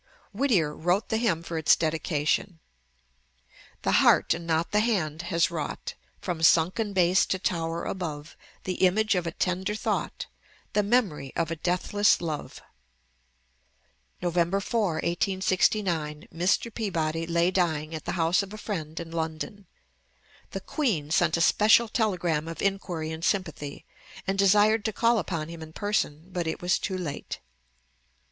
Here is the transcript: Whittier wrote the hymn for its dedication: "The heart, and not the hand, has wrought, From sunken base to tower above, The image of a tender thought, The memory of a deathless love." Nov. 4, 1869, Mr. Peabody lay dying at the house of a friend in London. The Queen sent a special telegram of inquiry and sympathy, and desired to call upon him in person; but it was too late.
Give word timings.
Whittier 0.33 0.75
wrote 0.75 1.09
the 1.09 1.17
hymn 1.19 1.43
for 1.43 1.59
its 1.59 1.75
dedication: 1.75 2.57
"The 3.83 3.91
heart, 4.01 4.33
and 4.33 4.47
not 4.47 4.71
the 4.71 4.79
hand, 4.79 5.21
has 5.21 5.51
wrought, 5.51 5.93
From 6.19 6.41
sunken 6.41 6.91
base 6.91 7.23
to 7.27 7.37
tower 7.37 7.85
above, 7.85 8.35
The 8.63 8.83
image 8.83 9.13
of 9.13 9.27
a 9.27 9.31
tender 9.31 9.75
thought, 9.75 10.25
The 10.73 10.81
memory 10.81 11.31
of 11.35 11.51
a 11.51 11.55
deathless 11.55 12.19
love." 12.19 12.63
Nov. 14.23 14.33
4, 14.63 14.93
1869, 14.93 16.27
Mr. 16.33 16.73
Peabody 16.73 17.27
lay 17.27 17.51
dying 17.51 17.93
at 17.93 18.05
the 18.05 18.13
house 18.13 18.41
of 18.41 18.55
a 18.55 18.57
friend 18.57 18.99
in 18.99 19.11
London. 19.11 19.67
The 20.49 20.61
Queen 20.61 21.11
sent 21.11 21.37
a 21.37 21.41
special 21.41 21.87
telegram 21.87 22.47
of 22.47 22.59
inquiry 22.59 23.11
and 23.11 23.23
sympathy, 23.23 23.85
and 24.25 24.39
desired 24.39 24.83
to 24.85 24.93
call 24.93 25.19
upon 25.19 25.49
him 25.49 25.61
in 25.61 25.73
person; 25.73 26.29
but 26.31 26.47
it 26.47 26.59
was 26.59 26.79
too 26.79 26.97
late. 26.97 27.39